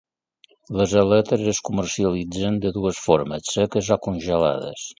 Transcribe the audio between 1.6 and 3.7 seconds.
comercialitzen de dues formes: